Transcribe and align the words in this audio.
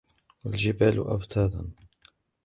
والجبال 0.43 0.97
أوتادا 0.97 1.69